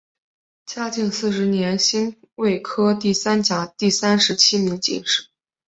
[0.65, 5.27] 嘉靖四十年辛未科第三甲第三十七名进士。